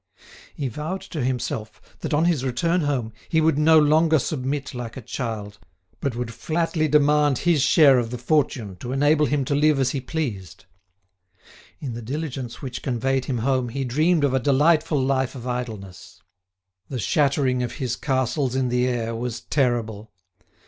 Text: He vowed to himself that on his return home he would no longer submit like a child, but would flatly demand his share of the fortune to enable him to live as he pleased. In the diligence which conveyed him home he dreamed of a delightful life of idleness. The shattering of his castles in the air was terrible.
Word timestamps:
He 0.55 0.67
vowed 0.67 1.01
to 1.01 1.23
himself 1.23 1.79
that 1.99 2.11
on 2.11 2.25
his 2.25 2.43
return 2.43 2.81
home 2.81 3.13
he 3.29 3.39
would 3.39 3.59
no 3.59 3.77
longer 3.77 4.17
submit 4.17 4.73
like 4.73 4.97
a 4.97 5.01
child, 5.03 5.59
but 5.99 6.15
would 6.15 6.33
flatly 6.33 6.87
demand 6.87 7.37
his 7.37 7.61
share 7.61 7.99
of 7.99 8.09
the 8.09 8.17
fortune 8.17 8.77
to 8.77 8.93
enable 8.93 9.27
him 9.27 9.45
to 9.45 9.53
live 9.53 9.79
as 9.79 9.91
he 9.91 10.01
pleased. 10.01 10.65
In 11.79 11.93
the 11.93 12.01
diligence 12.01 12.63
which 12.63 12.81
conveyed 12.81 13.25
him 13.25 13.37
home 13.45 13.69
he 13.69 13.83
dreamed 13.85 14.23
of 14.23 14.33
a 14.33 14.39
delightful 14.39 14.99
life 14.99 15.35
of 15.35 15.45
idleness. 15.45 16.23
The 16.89 16.97
shattering 16.97 17.61
of 17.61 17.73
his 17.73 17.95
castles 17.95 18.55
in 18.55 18.69
the 18.69 18.87
air 18.87 19.13
was 19.15 19.41
terrible. 19.41 20.11